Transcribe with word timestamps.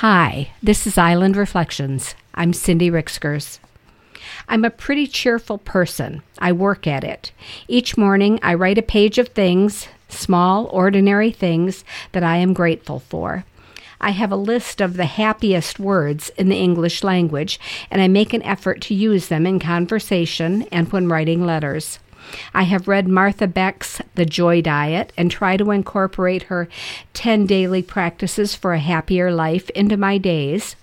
Hi, 0.00 0.48
this 0.62 0.86
is 0.86 0.96
Island 0.96 1.36
Reflections. 1.36 2.14
I'm 2.34 2.54
Cindy 2.54 2.90
Ricksgers. 2.90 3.58
I'm 4.48 4.64
a 4.64 4.70
pretty 4.70 5.06
cheerful 5.06 5.58
person. 5.58 6.22
I 6.38 6.52
work 6.52 6.86
at 6.86 7.04
it. 7.04 7.32
Each 7.68 7.98
morning, 7.98 8.40
I 8.42 8.54
write 8.54 8.78
a 8.78 8.82
page 8.82 9.18
of 9.18 9.28
things, 9.28 9.88
small, 10.08 10.68
ordinary 10.72 11.30
things, 11.30 11.84
that 12.12 12.22
I 12.22 12.38
am 12.38 12.54
grateful 12.54 13.00
for. 13.00 13.44
I 14.00 14.12
have 14.12 14.32
a 14.32 14.36
list 14.36 14.80
of 14.80 14.96
the 14.96 15.04
happiest 15.04 15.78
words 15.78 16.30
in 16.38 16.48
the 16.48 16.56
English 16.56 17.04
language, 17.04 17.60
and 17.90 18.00
I 18.00 18.08
make 18.08 18.32
an 18.32 18.42
effort 18.42 18.80
to 18.84 18.94
use 18.94 19.28
them 19.28 19.46
in 19.46 19.58
conversation 19.58 20.62
and 20.72 20.90
when 20.90 21.08
writing 21.08 21.44
letters. 21.44 21.98
I 22.54 22.64
have 22.64 22.88
read 22.88 23.08
Martha 23.08 23.46
Beck's 23.46 24.00
The 24.14 24.26
Joy 24.26 24.60
Diet 24.62 25.12
and 25.16 25.30
try 25.30 25.56
to 25.56 25.70
incorporate 25.70 26.44
her 26.44 26.68
10 27.14 27.46
daily 27.46 27.82
practices 27.82 28.54
for 28.54 28.72
a 28.72 28.78
happier 28.78 29.32
life 29.32 29.70
into 29.70 29.96
my 29.96 30.18
days. 30.18 30.76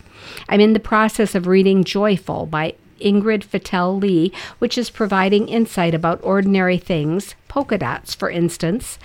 I'm 0.49 0.59
in 0.59 0.73
the 0.73 0.79
process 0.79 1.35
of 1.35 1.47
reading 1.47 1.83
Joyful 1.83 2.45
by 2.47 2.75
Ingrid 2.99 3.43
Fetell 3.43 4.01
Lee, 4.01 4.31
which 4.59 4.77
is 4.77 4.89
providing 4.89 5.47
insight 5.47 5.93
about 5.93 6.19
ordinary 6.23 6.77
things, 6.77 7.35
polka 7.47 7.77
dots, 7.77 8.15
for 8.15 8.29
instance, 8.29 8.97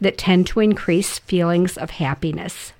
that 0.00 0.18
tend 0.18 0.46
to 0.48 0.60
increase 0.60 1.18
feelings 1.20 1.76
of 1.76 1.90
happiness. 1.90 2.72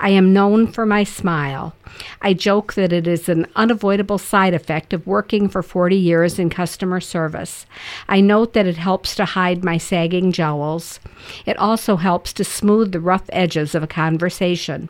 I 0.00 0.10
am 0.10 0.32
known 0.32 0.66
for 0.66 0.86
my 0.86 1.04
smile. 1.04 1.74
I 2.20 2.34
joke 2.34 2.74
that 2.74 2.92
it 2.92 3.06
is 3.06 3.28
an 3.28 3.46
unavoidable 3.56 4.18
side 4.18 4.54
effect 4.54 4.92
of 4.92 5.06
working 5.06 5.48
for 5.48 5.62
40 5.62 5.96
years 5.96 6.38
in 6.38 6.50
customer 6.50 7.00
service. 7.00 7.66
I 8.08 8.20
note 8.20 8.52
that 8.54 8.66
it 8.66 8.76
helps 8.76 9.14
to 9.16 9.24
hide 9.24 9.64
my 9.64 9.78
sagging 9.78 10.32
jowls. 10.32 11.00
It 11.46 11.56
also 11.58 11.96
helps 11.96 12.32
to 12.34 12.44
smooth 12.44 12.92
the 12.92 13.00
rough 13.00 13.24
edges 13.30 13.74
of 13.74 13.82
a 13.82 13.88
conversation. 13.88 14.88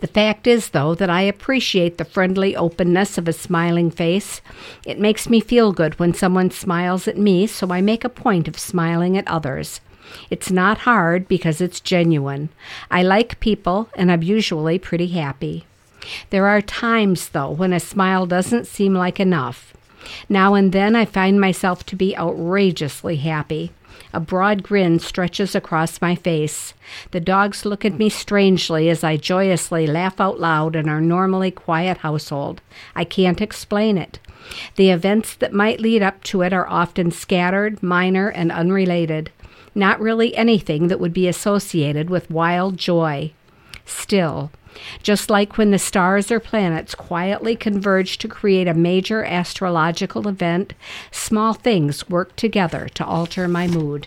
The 0.00 0.08
fact 0.08 0.46
is, 0.46 0.70
though, 0.70 0.94
that 0.96 1.10
I 1.10 1.22
appreciate 1.22 1.96
the 1.96 2.04
friendly 2.04 2.56
openness 2.56 3.16
of 3.16 3.28
a 3.28 3.32
smiling 3.32 3.90
face. 3.90 4.40
It 4.84 4.98
makes 4.98 5.28
me 5.28 5.40
feel 5.40 5.72
good 5.72 5.98
when 5.98 6.14
someone 6.14 6.50
smiles 6.50 7.06
at 7.06 7.16
me, 7.16 7.46
so 7.46 7.70
I 7.70 7.80
make 7.80 8.04
a 8.04 8.08
point 8.08 8.48
of 8.48 8.58
smiling 8.58 9.16
at 9.16 9.28
others. 9.28 9.80
It's 10.30 10.50
not 10.50 10.78
hard 10.78 11.28
because 11.28 11.60
it's 11.60 11.80
genuine. 11.80 12.48
I 12.90 13.02
like 13.02 13.40
people, 13.40 13.88
and 13.94 14.10
I'm 14.10 14.22
usually 14.22 14.78
pretty 14.78 15.08
happy. 15.08 15.64
There 16.30 16.46
are 16.46 16.60
times, 16.60 17.28
though, 17.28 17.50
when 17.50 17.72
a 17.72 17.80
smile 17.80 18.26
doesn't 18.26 18.66
seem 18.66 18.94
like 18.94 19.20
enough. 19.20 19.72
Now 20.28 20.54
and 20.54 20.72
then 20.72 20.96
I 20.96 21.04
find 21.04 21.40
myself 21.40 21.86
to 21.86 21.96
be 21.96 22.16
outrageously 22.16 23.16
happy. 23.16 23.72
A 24.12 24.20
broad 24.20 24.62
grin 24.62 24.98
stretches 24.98 25.54
across 25.54 26.02
my 26.02 26.14
face. 26.14 26.74
The 27.12 27.20
dogs 27.20 27.64
look 27.64 27.84
at 27.84 27.98
me 27.98 28.08
strangely 28.08 28.90
as 28.90 29.04
I 29.04 29.16
joyously 29.16 29.86
laugh 29.86 30.20
out 30.20 30.40
loud 30.40 30.76
in 30.76 30.88
our 30.88 31.00
normally 31.00 31.50
quiet 31.50 31.98
household. 31.98 32.60
I 32.94 33.04
can't 33.04 33.40
explain 33.40 33.96
it. 33.96 34.18
The 34.76 34.90
events 34.90 35.34
that 35.36 35.52
might 35.52 35.80
lead 35.80 36.02
up 36.02 36.22
to 36.24 36.42
it 36.42 36.52
are 36.52 36.68
often 36.68 37.10
scattered, 37.10 37.82
minor, 37.82 38.28
and 38.28 38.50
unrelated 38.50 39.30
not 39.74 40.00
really 40.00 40.34
anything 40.36 40.88
that 40.88 41.00
would 41.00 41.12
be 41.12 41.28
associated 41.28 42.10
with 42.10 42.30
wild 42.30 42.76
joy. 42.76 43.32
Still, 43.84 44.50
just 45.02 45.30
like 45.30 45.58
when 45.58 45.70
the 45.70 45.78
stars 45.78 46.30
or 46.30 46.40
planets 46.40 46.94
quietly 46.94 47.56
converge 47.56 48.18
to 48.18 48.28
create 48.28 48.68
a 48.68 48.74
major 48.74 49.24
astrological 49.24 50.28
event, 50.28 50.74
small 51.10 51.54
things 51.54 52.08
work 52.08 52.36
together 52.36 52.88
to 52.94 53.04
alter 53.04 53.48
my 53.48 53.66
mood. 53.66 54.06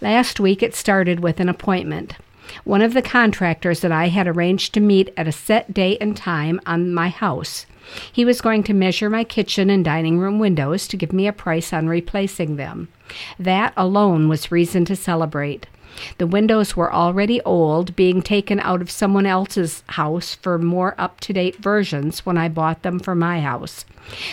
Last 0.00 0.38
week 0.38 0.62
it 0.62 0.74
started 0.74 1.20
with 1.20 1.40
an 1.40 1.48
appointment. 1.48 2.16
One 2.64 2.82
of 2.82 2.94
the 2.94 3.02
contractors 3.02 3.80
that 3.80 3.92
I 3.92 4.08
had 4.08 4.26
arranged 4.26 4.72
to 4.74 4.80
meet 4.80 5.12
at 5.16 5.28
a 5.28 5.32
set 5.32 5.74
date 5.74 5.98
and 6.00 6.16
time 6.16 6.60
on 6.66 6.94
my 6.94 7.08
house. 7.08 7.66
He 8.12 8.24
was 8.24 8.40
going 8.40 8.62
to 8.64 8.74
measure 8.74 9.10
my 9.10 9.24
kitchen 9.24 9.70
and 9.70 9.84
dining 9.84 10.18
room 10.18 10.38
windows 10.38 10.86
to 10.88 10.96
give 10.96 11.12
me 11.12 11.26
a 11.26 11.32
price 11.32 11.72
on 11.72 11.88
replacing 11.88 12.56
them. 12.56 12.88
That 13.38 13.72
alone 13.76 14.28
was 14.28 14.52
reason 14.52 14.84
to 14.86 14.96
celebrate. 14.96 15.66
The 16.18 16.26
windows 16.26 16.76
were 16.76 16.92
already 16.92 17.40
old, 17.42 17.96
being 17.96 18.22
taken 18.22 18.60
out 18.60 18.80
of 18.80 18.90
someone 18.90 19.26
else's 19.26 19.82
house 19.88 20.34
for 20.34 20.58
more 20.58 20.94
up 20.98 21.20
to 21.20 21.32
date 21.32 21.56
versions 21.56 22.24
when 22.24 22.38
I 22.38 22.48
bought 22.48 22.82
them 22.82 22.98
for 22.98 23.14
my 23.14 23.40
house. 23.40 23.84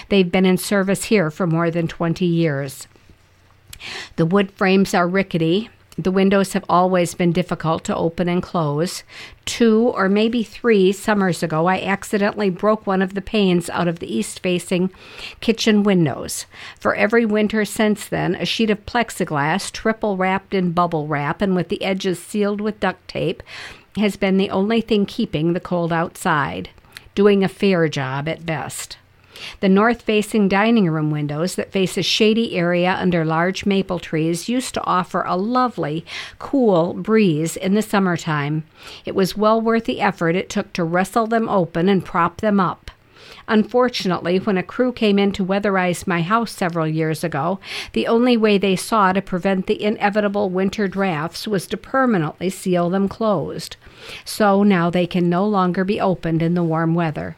They've 0.10 0.32
been 0.32 0.46
in 0.46 0.58
service 0.58 1.06
here 1.06 1.32
for 1.32 1.48
more 1.48 1.72
than 1.72 1.88
20 1.88 2.26
years. 2.26 2.88
The 4.16 4.26
wood 4.26 4.52
frames 4.52 4.94
are 4.94 5.08
rickety, 5.08 5.70
the 5.98 6.12
windows 6.12 6.54
have 6.54 6.66
always 6.68 7.14
been 7.14 7.32
difficult 7.32 7.86
to 7.86 7.96
open 7.96 8.28
and 8.28 8.44
close. 8.44 9.04
Two 9.46 9.94
or 9.96 10.10
maybe 10.10 10.44
three 10.44 10.92
summers 10.92 11.42
ago, 11.42 11.68
I 11.68 11.82
accidentally 11.82 12.50
broke 12.50 12.86
one 12.86 13.02
of 13.02 13.14
the 13.14 13.22
panes 13.22 13.70
out 13.70 13.88
of 13.88 14.00
the 14.00 14.14
east 14.14 14.42
facing 14.42 14.92
kitchen 15.40 15.84
windows. 15.84 16.46
For 16.80 16.96
every 16.96 17.26
winter 17.26 17.64
since 17.64 18.08
then, 18.08 18.36
a 18.36 18.46
sheet 18.46 18.70
of 18.70 18.86
plexiglass, 18.86 19.72
triple 19.72 20.18
wrapped 20.18 20.54
in 20.54 20.74
bubble 20.74 21.08
wrap 21.08 21.42
and 21.42 21.56
with 21.56 21.70
the 21.70 21.84
edges 21.84 22.20
sealed 22.20 22.60
with 22.60 22.80
duct 22.82 23.08
tape, 23.08 23.42
has 23.96 24.18
been 24.18 24.38
the 24.38 24.50
only 24.50 24.82
thing 24.82 25.06
keeping 25.06 25.54
the 25.54 25.62
cold 25.62 25.94
outside. 25.94 26.70
Doing 27.14 27.44
a 27.44 27.48
fair 27.48 27.88
job 27.88 28.28
at 28.28 28.46
best. 28.46 28.98
The 29.60 29.70
north 29.70 30.02
facing 30.02 30.48
dining 30.48 30.90
room 30.90 31.12
windows 31.12 31.56
that 31.56 31.72
face 31.72 31.98
a 31.98 32.04
shady 32.04 32.56
area 32.56 32.96
under 33.00 33.26
large 33.26 33.66
maple 33.66 34.00
trees 34.00 34.50
used 34.50 34.74
to 34.76 34.84
offer 34.84 35.24
a 35.24 35.36
lovely, 35.36 36.06
cool 36.40 36.94
breeze 36.94 37.56
in 37.58 37.74
the 37.74 37.82
summertime. 37.82 38.64
It 39.06 39.16
was 39.16 39.38
well 39.38 39.60
worth 39.60 39.86
the 39.86 40.02
effort 40.02 40.36
it 40.36 40.50
took 40.50 40.74
to 40.74 40.84
wrestle 40.84 41.28
them 41.28 41.50
open 41.50 41.90
and 41.90 42.06
prop 42.06 42.42
them 42.42 42.60
up. 42.60 42.92
Unfortunately, 43.48 44.38
when 44.38 44.58
a 44.58 44.64
crew 44.64 44.92
came 44.92 45.20
in 45.20 45.32
to 45.34 45.46
weatherize 45.46 46.08
my 46.08 46.22
house 46.22 46.52
several 46.52 46.88
years 46.88 47.24
ago, 47.24 47.60
the 47.94 48.08
only 48.08 48.36
way 48.38 48.58
they 48.58 48.76
saw 48.76 49.14
to 49.14 49.22
prevent 49.22 49.68
the 49.68 49.84
inevitable 49.84 50.50
winter 50.50 50.88
drafts 50.88 51.48
was 51.48 51.68
to 51.68 51.78
permanently 51.78 52.50
seal 52.50 52.90
them 52.90 53.08
closed. 53.08 53.78
So 54.24 54.64
now 54.64 54.90
they 54.90 55.06
can 55.06 55.30
no 55.30 55.46
longer 55.48 55.84
be 55.84 56.02
opened 56.02 56.42
in 56.42 56.56
the 56.56 56.64
warm 56.64 56.96
weather. 56.96 57.36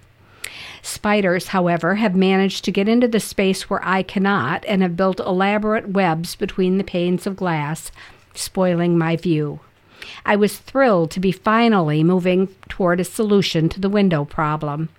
Spiders, 0.81 1.47
however, 1.47 1.95
have 1.95 2.16
managed 2.16 2.63
to 2.66 2.72
get 2.72 2.88
into 2.88 3.07
the 3.07 3.19
space 3.19 3.69
where 3.69 3.84
I 3.84 4.03
cannot 4.03 4.66
and 4.66 4.81
have 4.81 4.97
built 4.97 5.19
elaborate 5.19 5.90
webs 5.90 6.35
between 6.35 6.78
the 6.78 6.84
panes 6.84 7.28
of 7.28 7.35
glass, 7.35 7.91
spoiling 8.34 8.97
my 8.97 9.16
view. 9.16 9.59
I 10.25 10.35
was 10.35 10.57
thrilled 10.57 11.12
to 11.12 11.19
be 11.19 11.31
finally 11.31 12.03
moving 12.03 12.47
toward 12.69 13.00
a 13.00 13.03
solution 13.03 13.68
to 13.69 13.79
the 13.79 13.90
window 13.90 14.25
problem. 14.25 14.90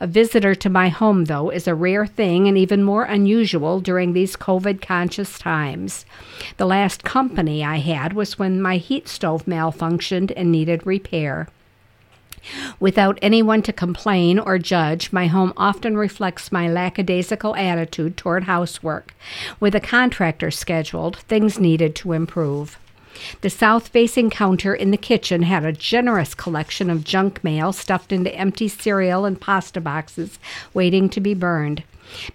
A 0.00 0.06
visitor 0.06 0.54
to 0.56 0.68
my 0.68 0.88
home, 0.88 1.26
though, 1.26 1.50
is 1.50 1.68
a 1.68 1.74
rare 1.74 2.06
thing 2.06 2.48
and 2.48 2.58
even 2.58 2.82
more 2.82 3.04
unusual 3.04 3.80
during 3.80 4.12
these 4.12 4.36
COVID 4.36 4.80
conscious 4.82 5.38
times. 5.38 6.04
The 6.56 6.66
last 6.66 7.04
company 7.04 7.64
I 7.64 7.76
had 7.76 8.14
was 8.14 8.38
when 8.38 8.60
my 8.60 8.78
heat 8.78 9.08
stove 9.08 9.46
malfunctioned 9.46 10.32
and 10.36 10.50
needed 10.50 10.86
repair. 10.86 11.48
Without 12.80 13.18
anyone 13.22 13.62
to 13.62 13.72
complain 13.72 14.38
or 14.38 14.58
judge, 14.58 15.12
my 15.12 15.26
home 15.26 15.52
often 15.56 15.96
reflects 15.96 16.52
my 16.52 16.68
lackadaisical 16.68 17.56
attitude 17.56 18.16
toward 18.16 18.44
housework. 18.44 19.14
With 19.60 19.74
a 19.74 19.80
contractor 19.80 20.50
scheduled, 20.50 21.16
things 21.16 21.58
needed 21.58 21.94
to 21.96 22.12
improve. 22.12 22.78
The 23.40 23.50
south 23.50 23.88
facing 23.88 24.30
counter 24.30 24.74
in 24.74 24.90
the 24.92 24.96
kitchen 24.96 25.42
had 25.42 25.64
a 25.64 25.72
generous 25.72 26.34
collection 26.34 26.88
of 26.88 27.04
junk 27.04 27.42
mail 27.42 27.72
stuffed 27.72 28.12
into 28.12 28.34
empty 28.34 28.68
cereal 28.68 29.24
and 29.24 29.40
pasta 29.40 29.80
boxes 29.80 30.38
waiting 30.72 31.08
to 31.08 31.20
be 31.20 31.34
burned. 31.34 31.82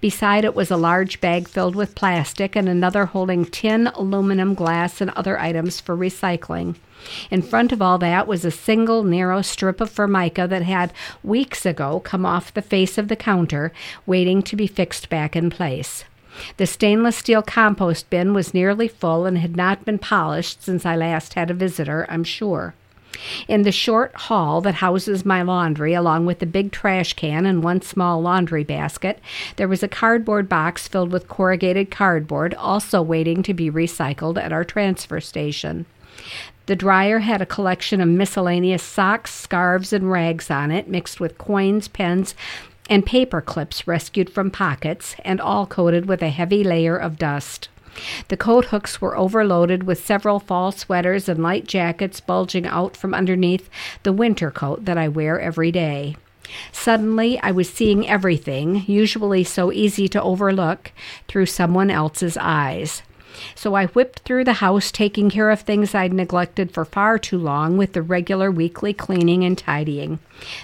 Beside 0.02 0.46
it 0.46 0.56
was 0.56 0.70
a 0.70 0.78
large 0.78 1.20
bag 1.20 1.48
filled 1.48 1.76
with 1.76 1.96
plastic 1.96 2.56
and 2.56 2.70
another 2.70 3.06
holding 3.06 3.46
tin, 3.46 3.88
aluminum, 3.88 4.54
glass, 4.54 5.02
and 5.02 5.10
other 5.12 5.40
items 5.40 5.80
for 5.80 5.98
recycling. 5.98 6.76
In 7.30 7.42
front 7.42 7.72
of 7.72 7.82
all 7.82 7.98
that 8.00 8.28
was 8.28 8.46
a 8.46 8.52
single 8.52 9.04
narrow 9.04 9.42
strip 9.42 9.82
of 9.82 9.90
formica 9.90 10.48
that 10.48 10.64
had 10.64 10.94
weeks 11.24 11.66
ago 11.66 12.00
come 12.00 12.26
off 12.26 12.54
the 12.54 12.62
face 12.62 12.98
of 12.98 13.08
the 13.08 13.16
counter, 13.16 13.72
waiting 14.06 14.42
to 14.44 14.56
be 14.56 14.68
fixed 14.68 15.10
back 15.10 15.36
in 15.36 15.50
place. 15.50 16.06
The 16.58 16.66
stainless 16.66 17.18
steel 17.18 17.42
compost 17.42 18.10
bin 18.10 18.34
was 18.34 18.54
nearly 18.54 18.88
full 18.88 19.26
and 19.26 19.38
had 19.38 19.56
not 19.56 19.86
been 19.86 20.00
polished 20.00 20.64
since 20.64 20.86
I 20.86 20.96
last 20.96 21.36
had 21.36 21.52
a 21.52 21.54
visitor, 21.54 22.06
I'm 22.10 22.24
sure. 22.24 22.74
In 23.48 23.62
the 23.62 23.72
short 23.72 24.16
hall 24.16 24.60
that 24.62 24.76
houses 24.76 25.24
my 25.24 25.44
laundry, 25.44 25.94
along 25.94 26.26
with 26.26 26.40
the 26.40 26.48
big 26.48 26.72
trash 26.72 27.14
can 27.14 27.46
and 27.46 27.64
one 27.64 27.82
small 27.82 28.22
laundry 28.22 28.64
basket, 28.64 29.20
there 29.56 29.68
was 29.68 29.84
a 29.84 29.88
cardboard 29.88 30.50
box 30.50 30.88
filled 30.88 31.12
with 31.12 31.28
corrugated 31.28 31.92
cardboard, 31.92 32.56
also 32.56 33.02
waiting 33.02 33.44
to 33.44 33.54
be 33.54 33.70
recycled 33.70 34.42
at 34.42 34.52
our 34.52 34.64
transfer 34.64 35.22
station. 35.22 35.86
The 36.66 36.76
dryer 36.76 37.20
had 37.20 37.42
a 37.42 37.46
collection 37.46 38.00
of 38.00 38.08
miscellaneous 38.08 38.84
socks, 38.84 39.34
scarves, 39.34 39.92
and 39.92 40.10
rags 40.10 40.50
on 40.50 40.72
it, 40.72 40.88
mixed 40.88 41.20
with 41.20 41.38
coins, 41.38 41.88
pens, 41.90 42.36
and 42.90 43.06
paper 43.06 43.42
clips 43.42 43.88
rescued 43.88 44.30
from 44.30 44.50
pockets, 44.50 45.16
and 45.26 45.42
all 45.42 45.66
coated 45.66 46.06
with 46.06 46.22
a 46.22 46.30
heavy 46.30 46.64
layer 46.64 46.96
of 46.96 47.18
dust. 47.18 47.68
The 48.30 48.38
coat 48.38 48.66
hooks 48.66 49.02
were 49.02 49.18
overloaded 49.18 49.84
with 49.84 50.04
several 50.04 50.40
fall 50.40 50.72
sweaters 50.72 51.30
and 51.30 51.44
light 51.44 51.68
jackets 51.68 52.20
bulging 52.20 52.66
out 52.66 52.98
from 52.98 53.14
underneath 53.14 53.70
the 54.04 54.14
winter 54.14 54.50
coat 54.50 54.86
that 54.86 54.98
I 54.98 55.08
wear 55.10 55.40
every 55.40 55.72
day. 55.72 56.16
Suddenly, 56.72 57.40
I 57.42 57.52
was 57.52 57.70
seeing 57.70 58.08
everything, 58.08 58.84
usually 58.88 59.44
so 59.44 59.72
easy 59.72 60.08
to 60.10 60.22
overlook, 60.22 60.92
through 61.28 61.46
someone 61.46 61.90
else's 61.90 62.38
eyes. 62.38 63.02
So 63.56 63.76
I 63.76 63.88
whipped 63.88 64.20
through 64.20 64.44
the 64.44 64.54
house, 64.54 64.92
taking 64.92 65.30
care 65.30 65.50
of 65.50 65.62
things 65.62 65.96
I'd 65.96 66.14
neglected 66.14 66.72
for 66.72 66.86
far 66.86 67.18
too 67.18 67.38
long 67.38 67.78
with 67.78 67.94
the 67.94 68.02
regular 68.02 68.52
weekly 68.52 68.94
cleaning 68.94 69.44
and 69.44 69.58
tidying. 69.58 70.20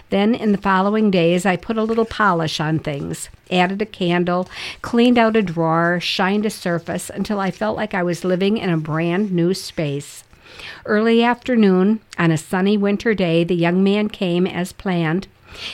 Then, 0.10 0.36
in 0.36 0.51
the 0.51 0.57
following 0.57 1.12
days, 1.12 1.45
I 1.45 1.56
put 1.56 1.77
a 1.77 1.83
little 1.83 2.06
polish 2.06 2.60
on 2.60 2.80
things, 2.80 3.30
added 3.50 3.81
a 3.81 3.86
candle, 3.86 4.50
cleaned 4.81 5.18
out 5.18 5.36
a 5.36 5.42
drawer, 5.42 6.00
shined 6.00 6.45
a 6.45 6.50
surface 6.50 7.10
until 7.10 7.39
I 7.39 7.51
felt 7.51 7.77
like 7.77 7.94
I 7.94 8.04
was 8.04 8.24
living 8.24 8.57
in 8.57 8.69
a 8.69 8.77
brand 8.77 9.31
new 9.31 9.54
space. 9.54 10.24
Early 10.86 11.24
afternoon, 11.24 12.00
on 12.18 12.31
a 12.31 12.38
sunny 12.38 12.77
winter 12.77 13.13
day, 13.13 13.44
the 13.44 13.56
young 13.56 13.83
man 13.83 14.10
came 14.10 14.45
as 14.45 14.74
planned. 14.74 15.27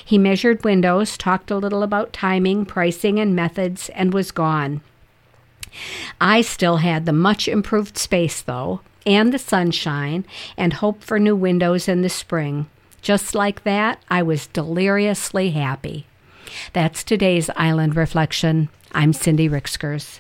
He 0.03 0.17
measured 0.17 0.63
windows, 0.63 1.17
talked 1.17 1.51
a 1.51 1.57
little 1.57 1.83
about 1.83 2.13
timing, 2.13 2.65
pricing, 2.65 3.19
and 3.19 3.35
methods, 3.35 3.89
and 3.89 4.13
was 4.13 4.31
gone. 4.31 4.81
I 6.19 6.41
still 6.41 6.77
had 6.77 7.05
the 7.05 7.13
much 7.13 7.47
improved 7.47 7.97
space, 7.97 8.41
though, 8.41 8.81
and 9.05 9.33
the 9.33 9.39
sunshine, 9.39 10.25
and 10.57 10.73
hope 10.73 11.03
for 11.03 11.19
new 11.19 11.35
windows 11.35 11.87
in 11.87 12.01
the 12.01 12.09
spring. 12.09 12.67
Just 13.01 13.35
like 13.35 13.63
that, 13.63 14.01
I 14.09 14.23
was 14.23 14.47
deliriously 14.47 15.51
happy. 15.51 16.07
That's 16.73 17.03
today's 17.03 17.49
Island 17.55 17.95
Reflection. 17.95 18.69
I'm 18.93 19.13
Cindy 19.13 19.47
Ricksgers. 19.47 20.19